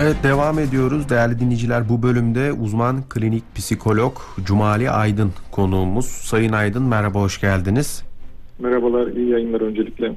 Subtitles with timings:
[0.00, 1.08] Evet devam ediyoruz.
[1.08, 4.12] Değerli dinleyiciler bu bölümde uzman klinik psikolog
[4.44, 6.06] Cumali Aydın konuğumuz.
[6.06, 8.02] Sayın Aydın merhaba hoş geldiniz.
[8.58, 10.12] Merhabalar iyi yayınlar öncelikle.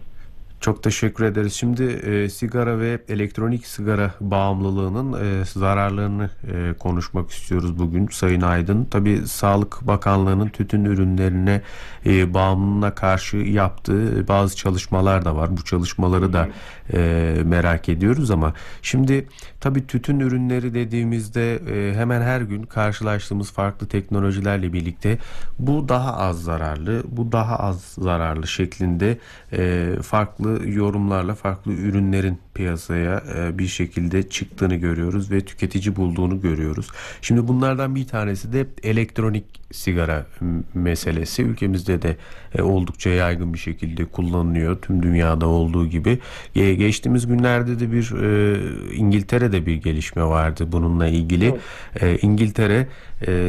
[0.59, 1.53] Çok teşekkür ederiz.
[1.53, 8.85] Şimdi e, sigara ve elektronik sigara bağımlılığının e, zararlarını e, konuşmak istiyoruz bugün Sayın Aydın.
[8.85, 11.61] Tabi Sağlık Bakanlığı'nın tütün ürünlerine
[12.05, 15.57] e, bağımlılığına karşı yaptığı bazı çalışmalar da var.
[15.57, 16.49] Bu çalışmaları da
[16.93, 19.27] e, merak ediyoruz ama şimdi
[19.59, 25.17] tabi tütün ürünleri dediğimizde e, hemen her gün karşılaştığımız farklı teknolojilerle birlikte
[25.59, 29.17] bu daha az zararlı, bu daha az zararlı şeklinde
[29.53, 36.41] e, farklı farklı yorumlarla farklı ürünlerin piyasaya e, bir şekilde çıktığını görüyoruz ve tüketici bulduğunu
[36.41, 36.87] görüyoruz.
[37.21, 40.25] Şimdi bunlardan bir tanesi de elektronik sigara
[40.73, 41.43] meselesi.
[41.43, 42.17] Ülkemizde de
[42.55, 44.81] e, oldukça yaygın bir şekilde kullanılıyor.
[44.81, 46.19] Tüm dünyada olduğu gibi.
[46.53, 51.55] Geçtiğimiz günlerde de bir e, İngiltere'de bir gelişme vardı bununla ilgili.
[51.99, 52.23] Evet.
[52.23, 52.87] İngiltere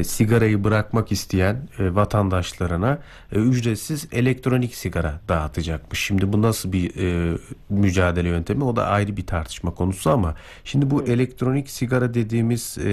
[0.04, 2.98] sigarayı bırakmak isteyen vatandaşlarına
[3.32, 6.00] ücretsiz elektronik sigara dağıtacakmış.
[6.00, 6.92] Şimdi bu nasıl bir
[7.70, 10.34] mücadele yöntemi o da ayrı bir tartışma konusu ama
[10.64, 12.90] şimdi bu elektronik sigara dediğimiz e,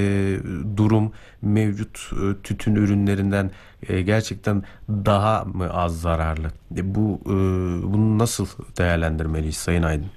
[0.77, 3.52] durum mevcut e, tütün ürünlerinden
[3.89, 6.47] e, gerçekten daha mı az zararlı?
[6.77, 7.36] E, bu e,
[7.94, 10.08] bunu nasıl değerlendirmeliyiz Sayın Aydın?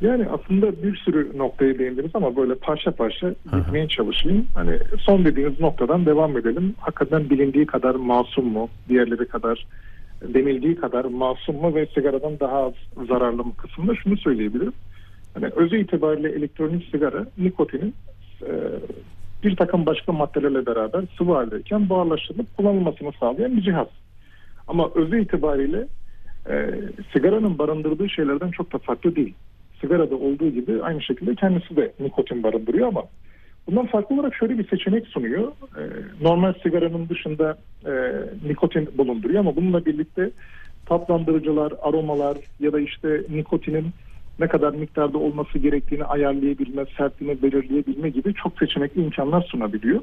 [0.00, 4.46] Yani aslında bir sürü noktaya değindiniz ama böyle parça parça gitmeye çalışayım.
[4.54, 6.74] Hani son dediğiniz noktadan devam edelim.
[6.78, 8.68] Hakikaten bilindiği kadar masum mu?
[8.88, 9.66] Diğerleri kadar
[10.22, 12.72] denildiği kadar masum mu ve sigaradan daha az
[13.08, 14.72] zararlı mı kısmında şunu söyleyebilirim.
[15.34, 17.94] Hani özü itibariyle elektronik sigara nikotinin
[18.42, 18.50] e,
[19.44, 23.88] bir takım başka maddelerle beraber sıvı haldeyken buharlaştırılıp kullanılmasını sağlayan bir cihaz.
[24.68, 25.86] Ama özü itibariyle
[26.48, 26.70] e,
[27.12, 29.34] sigaranın barındırdığı şeylerden çok da farklı değil.
[29.80, 33.02] Sigarada olduğu gibi aynı şekilde kendisi de nikotin barındırıyor ama
[33.66, 35.48] Bundan farklı olarak şöyle bir seçenek sunuyor.
[35.48, 35.82] E,
[36.20, 37.92] normal sigaranın dışında e,
[38.48, 40.30] nikotin bulunduruyor ama bununla birlikte
[40.86, 43.86] tatlandırıcılar, aromalar ya da işte nikotinin
[44.40, 50.00] ne kadar miktarda olması gerektiğini ayarlayabilme, sertliğini belirleyebilme gibi çok seçenekli imkanlar sunabiliyor.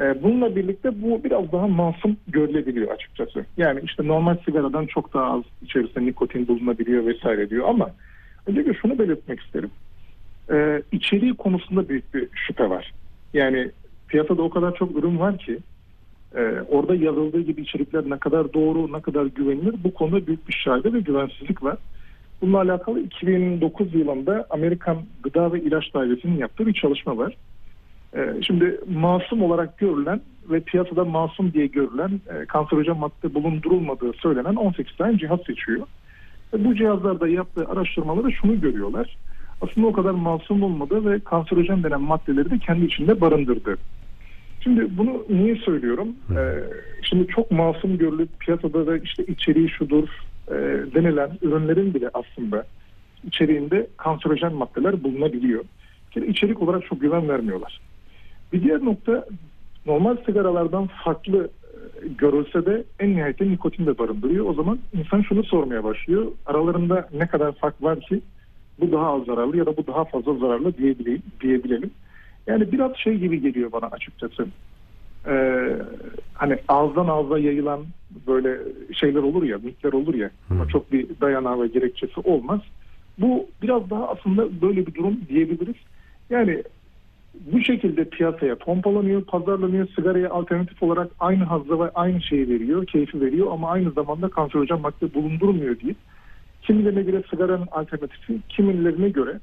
[0.00, 3.44] E, bununla birlikte bu biraz daha masum görülebiliyor açıkçası.
[3.56, 7.90] Yani işte normal sigaradan çok daha az içerisinde nikotin bulunabiliyor vesaire diyor ama
[8.46, 9.70] öncelikle şunu belirtmek isterim
[10.52, 12.92] e, içeriği konusunda büyük bir şüphe var.
[13.34, 13.70] Yani
[14.08, 15.58] piyasada o kadar çok ürün var ki
[16.36, 20.52] e, orada yazıldığı gibi içerikler ne kadar doğru, ne kadar güvenilir bu konuda büyük bir
[20.52, 21.76] şahibe ve güvensizlik var.
[22.42, 27.36] Bununla alakalı 2009 yılında Amerikan Gıda ve İlaç Dairesi'nin yaptığı bir çalışma var.
[28.16, 30.20] E, şimdi masum olarak görülen
[30.50, 35.86] ve piyasada masum diye görülen e, kanserojen madde bulundurulmadığı söylenen 18 tane cihaz seçiyor.
[36.58, 39.16] Bu cihazlarda yaptığı araştırmaları şunu görüyorlar
[39.60, 43.76] aslında o kadar masum olmadı ve kanserojen denen maddeleri de kendi içinde barındırdı.
[44.60, 46.08] Şimdi bunu niye söylüyorum?
[46.30, 46.62] Ee,
[47.02, 50.08] şimdi çok masum görülüp piyasada da işte içeriği şudur
[50.50, 50.54] e,
[50.94, 52.66] denilen ürünlerin bile aslında
[53.24, 55.64] içeriğinde kanserojen maddeler bulunabiliyor.
[56.14, 57.80] Yani içerik olarak çok güven vermiyorlar.
[58.52, 59.26] Bir diğer nokta
[59.86, 64.46] normal sigaralardan farklı e, görülse de en nihayetinde nikotin de barındırıyor.
[64.46, 66.26] O zaman insan şunu sormaya başlıyor.
[66.46, 68.20] Aralarında ne kadar fark var ki
[68.80, 71.22] bu daha az zararlı ya da bu daha fazla zararlı diyebilelim.
[71.40, 71.90] diyebilelim.
[72.46, 74.46] Yani biraz şey gibi geliyor bana açıkçası.
[75.26, 75.76] Ee,
[76.34, 77.80] hani ağızdan ağza yayılan
[78.26, 78.58] böyle
[78.92, 80.30] şeyler olur ya, mitler olur ya.
[80.48, 80.66] Hmm.
[80.66, 82.60] Çok bir dayanağı ve gerekçesi olmaz.
[83.18, 85.76] Bu biraz daha aslında böyle bir durum diyebiliriz.
[86.30, 86.62] Yani
[87.52, 89.88] bu şekilde piyasaya pompalanıyor, pazarlanıyor.
[89.96, 94.80] Sigaraya alternatif olarak aynı hazla ve aynı şeyi veriyor, keyfi veriyor ama aynı zamanda kanserojen
[94.80, 95.96] madde bulundurmuyor deyip
[96.62, 99.40] Kimilerine göre sigaranın alternatifi, kimilerine göre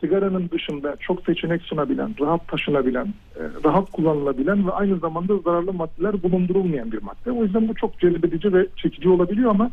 [0.00, 6.22] sigaranın dışında çok seçenek sunabilen, rahat taşınabilen, e, rahat kullanılabilen ve aynı zamanda zararlı maddeler
[6.22, 7.30] bulundurulmayan bir madde.
[7.30, 9.70] O yüzden bu çok cezbedici ve çekici olabiliyor ama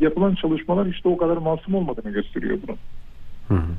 [0.00, 2.76] yapılan çalışmalar işte o kadar masum olmadığını gösteriyor bunu.
[3.48, 3.72] Hı hı.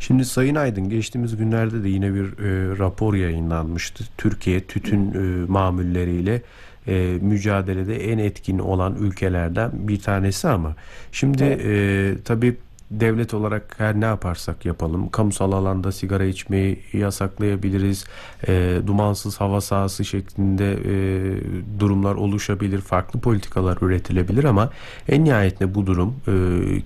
[0.00, 4.04] Şimdi Sayın Aydın geçtiğimiz günlerde de yine bir e, rapor yayınlanmıştı.
[4.18, 6.42] Türkiye tütün e, mamulleriyle
[6.88, 10.74] e, mücadelede en etkin olan ülkelerden bir tanesi ama
[11.12, 12.56] şimdi e, tabii
[12.90, 18.04] devlet olarak her ne yaparsak yapalım kamusal alanda sigara içmeyi yasaklayabiliriz
[18.48, 20.94] e, dumansız hava sahası şeklinde e,
[21.80, 24.70] durumlar oluşabilir farklı politikalar üretilebilir ama
[25.08, 26.32] en nihayetinde bu durum e,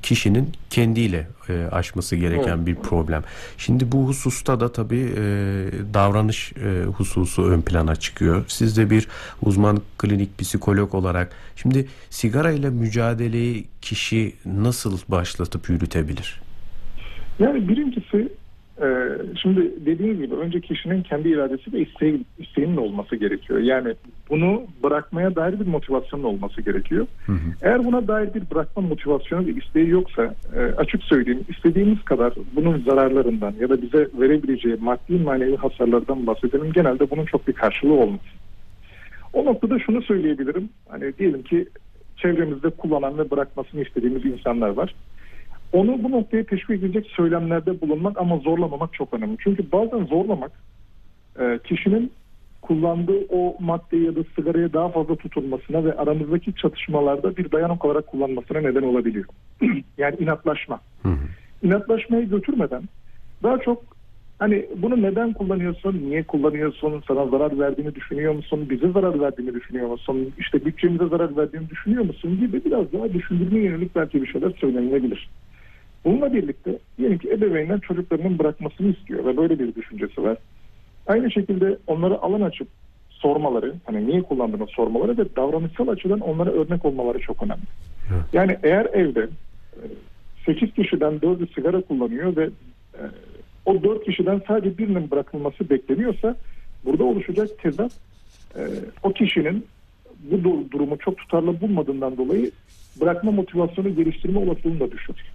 [0.02, 3.23] kişinin kendiyle e, aşması gereken bir problem.
[3.59, 5.23] Şimdi bu hususta da tabii e,
[5.94, 8.44] davranış e, hususu ön plana çıkıyor.
[8.49, 9.09] Siz de bir
[9.43, 16.41] uzman klinik psikolog olarak şimdi sigara ile mücadeleyi kişi nasıl başlatıp yürütebilir?
[17.38, 18.03] Yani birincisi e,
[19.42, 23.58] şimdi dediğiniz gibi önce kişinin kendi iradesi ve isteği, isteğinin olması gerekiyor.
[23.58, 23.94] Yani
[24.31, 27.06] bunu bırakmaya dair bir motivasyonun olması gerekiyor.
[27.26, 27.38] Hı hı.
[27.62, 32.82] Eğer buna dair bir bırakma motivasyonu ve isteği yoksa e, açık söyleyeyim istediğimiz kadar bunun
[32.82, 36.72] zararlarından ya da bize verebileceği maddi manevi hasarlardan bahsedelim.
[36.72, 38.20] Genelde bunun çok bir karşılığı olmaz.
[39.32, 40.69] O noktada şunu söyleyebilirim.
[40.88, 41.66] Hani diyelim ki
[42.16, 44.94] çevremizde kullanan ve bırakmasını istediğimiz insanlar var.
[45.75, 49.37] Onu bu noktaya teşvik edecek söylemlerde bulunmak ama zorlamamak çok önemli.
[49.44, 50.53] Çünkü bazen zorlamak
[51.41, 52.12] e, kişinin
[52.62, 58.06] kullandığı o maddeyi ya da sigaraya daha fazla tutulmasına ve aramızdaki çatışmalarda bir dayanık olarak
[58.06, 59.25] kullanmasına neden olabiliyor.
[59.99, 60.81] yani inatlaşma.
[61.03, 61.26] Hı hı.
[61.62, 62.82] İnatlaşmayı götürmeden
[63.43, 63.82] daha çok
[64.38, 69.88] hani bunu neden kullanıyorsun, niye kullanıyorsun, sana zarar verdiğini düşünüyor musun, bize zarar verdiğini düşünüyor
[69.88, 74.50] musun, işte bütçemize zarar verdiğini düşünüyor musun gibi biraz daha düşündürmeye yönelik belki bir şeyler
[74.50, 75.29] söylenilebilir.
[76.04, 80.38] Bununla birlikte diyelim ki ebeveynler çocuklarının bırakmasını istiyor ve böyle bir düşüncesi var.
[81.06, 82.68] Aynı şekilde onlara alan açıp
[83.10, 87.62] sormaları, hani niye kullandığını sormaları ve davranışsal açıdan onlara örnek olmaları çok önemli.
[88.12, 88.24] Evet.
[88.32, 89.28] Yani eğer evde
[90.46, 92.44] 8 kişiden 4'ü sigara kullanıyor ve
[92.94, 93.02] e,
[93.64, 96.36] o 4 kişiden sadece birinin bırakılması bekleniyorsa
[96.84, 97.92] burada oluşacak tezat
[98.56, 98.62] e,
[99.02, 99.66] o kişinin
[100.30, 102.50] bu du- durumu çok tutarlı bulmadığından dolayı
[103.00, 105.33] bırakma motivasyonu geliştirme olasılığını da düşürür.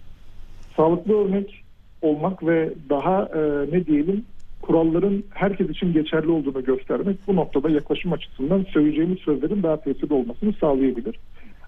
[0.76, 1.64] Sağlıklı örnek
[2.02, 3.40] olmak ve daha e,
[3.72, 4.24] ne diyelim
[4.62, 10.52] kuralların herkes için geçerli olduğunu göstermek bu noktada yaklaşım açısından söyleyeceğimiz sözlerin daha tesirli olmasını
[10.52, 11.18] sağlayabilir.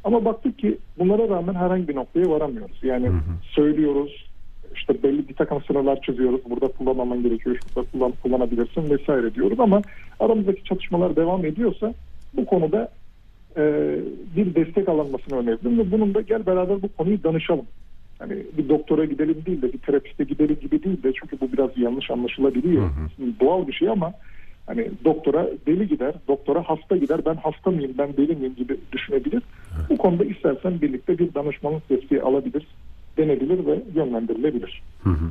[0.04, 2.78] Ama baktık ki bunlara rağmen herhangi bir noktaya varamıyoruz.
[2.82, 3.20] Yani Hı hı.
[3.42, 4.26] söylüyoruz,
[4.74, 6.40] işte belli bir takım sınırlar çiziyoruz.
[6.50, 9.82] Burada kullanmaman gerekiyor, şurada kullan, kullanabilirsin vesaire diyoruz ama
[10.20, 11.94] aramızdaki çatışmalar devam ediyorsa
[12.34, 12.88] bu konuda
[13.56, 13.94] e,
[14.36, 17.66] bir destek alınmasını öneririm ve bunun da gel beraber bu konuyu danışalım.
[18.22, 21.70] Hani bir doktora gidelim değil de bir terapiste gidelim gibi değil de çünkü bu biraz
[21.76, 22.82] yanlış anlaşılabiliyor.
[22.82, 23.08] Hı hı.
[23.16, 24.12] Şimdi Doğal bir şey ama
[24.66, 29.42] hani doktora deli gider, doktora hasta gider, ben hasta mıyım, ben deli miyim gibi düşünebilir.
[29.90, 32.66] Bu konuda istersen birlikte bir danışmanlık desteği alabilir,
[33.18, 34.82] denebilir ve yönlendirilebilir.
[35.02, 35.30] Hı hı.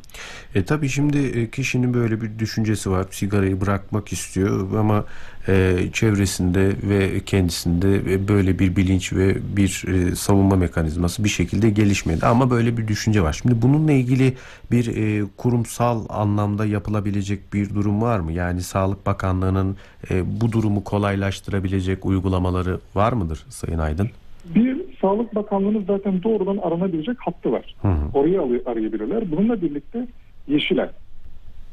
[0.56, 3.06] E tabii şimdi e, kişinin böyle bir düşüncesi var.
[3.12, 5.06] Sigarayı bırakmak istiyor ama
[5.48, 11.70] e, çevresinde ve kendisinde e, böyle bir bilinç ve bir e, savunma mekanizması bir şekilde
[11.70, 12.26] gelişmedi.
[12.26, 13.34] Ama böyle bir düşünce var.
[13.42, 14.34] Şimdi bununla ilgili
[14.72, 18.32] bir e, kurumsal anlamda yapılabilecek bir durum var mı?
[18.32, 19.78] Yani Sağlık Bakanlığı'nın
[20.12, 24.10] e, bu durumu kolaylaştırabilecek uygulamaları var mıdır Sayın Aydın?
[24.56, 27.76] Bir Sağlık Bakanlığı'nın zaten doğrudan aranabilecek hattı var.
[27.82, 28.10] Hı hı.
[28.14, 29.32] Orayı arayabilirler.
[29.32, 30.08] Bununla birlikte
[30.48, 30.90] Yeşilay.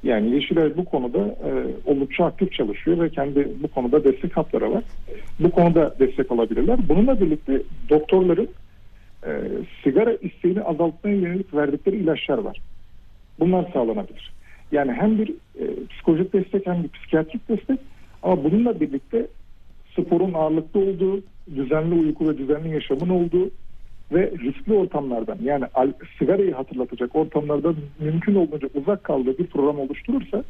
[0.03, 1.51] Yani Yeşilay bu konuda e,
[1.85, 4.85] oldukça aktif çalışıyor ve kendi bu konuda destek hatları var.
[5.41, 6.79] Bu konuda destek alabilirler.
[6.89, 8.49] Bununla birlikte doktorların
[9.27, 9.31] e,
[9.85, 12.61] sigara isteğini azaltmaya yönelik verdikleri ilaçlar var.
[13.41, 14.33] Bunlar sağlanabilir.
[14.73, 17.79] Yani hem bir e, psikolojik destek hem bir psikiyatrik destek
[18.23, 19.27] ama bununla birlikte
[19.97, 21.23] sporun ağırlıklı olduğu,
[21.57, 23.51] düzenli uyku ve düzenli yaşamın olduğu
[24.13, 25.65] ve riskli ortamlardan yani
[26.19, 30.45] sigarayı hatırlatacak ortamlardan mümkün olduğunca uzak kaldığı bir program oluşturursa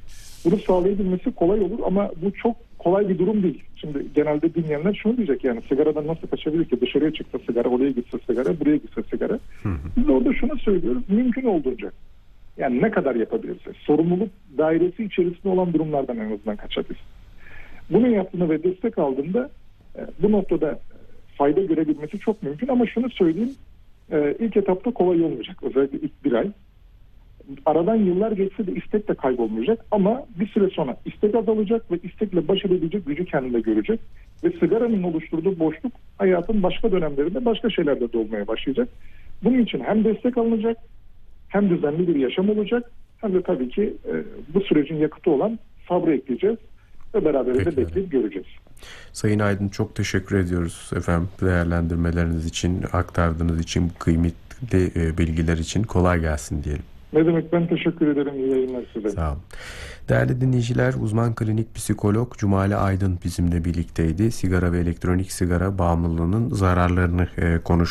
[0.44, 3.62] bunu sağlayabilmesi kolay olur ama bu çok kolay bir durum değil.
[3.76, 8.18] Şimdi genelde dinleyenler şunu diyecek yani sigaradan nasıl kaçabilir ki dışarıya çıksa sigara, oraya gitse
[8.26, 9.38] sigara, buraya gitse sigara.
[9.96, 11.92] Biz orada şunu söylüyoruz mümkün olduğunca
[12.58, 14.28] yani ne kadar yapabilirse sorumluluk
[14.58, 17.00] dairesi içerisinde olan durumlardan en azından kaçabilir.
[17.90, 19.50] Bunu yaptığında ve destek aldığında
[20.22, 20.78] bu noktada
[21.36, 23.54] fayda görebilmesi çok mümkün ama şunu söyleyeyim
[24.12, 26.50] e, ilk etapta kolay olmayacak özellikle ilk bir ay.
[27.66, 32.48] Aradan yıllar geçse de istek de kaybolmayacak ama bir süre sonra istek azalacak ve istekle
[32.48, 34.00] baş edebilecek gücü kendinde görecek
[34.44, 38.88] ve sigaranın oluşturduğu boşluk hayatın başka dönemlerinde başka şeylerde dolmaya başlayacak.
[39.44, 40.78] Bunun için hem destek alınacak
[41.48, 42.90] hem düzenli bir yaşam olacak
[43.20, 44.12] hem de tabii ki e,
[44.54, 46.56] bu sürecin yakıtı olan sabrı ekleyeceğiz
[47.14, 47.76] ve beraber de Peki.
[47.76, 48.46] bekleyip göreceğiz.
[49.12, 55.82] Sayın Aydın çok teşekkür ediyoruz efendim değerlendirmeleriniz için, aktardığınız için, bu kıymetli e, bilgiler için
[55.82, 56.84] kolay gelsin diyelim.
[57.12, 58.34] Ne demek ben teşekkür ederim.
[58.34, 59.10] İyi yayınlar size.
[59.10, 59.40] Sağ olun.
[60.08, 64.32] Değerli dinleyiciler, uzman klinik psikolog Cumali Aydın bizimle birlikteydi.
[64.32, 67.88] Sigara ve elektronik sigara bağımlılığının zararlarını e, konuştuk.